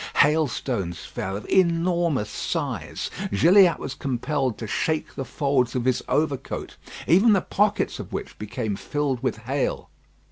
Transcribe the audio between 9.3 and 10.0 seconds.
hail.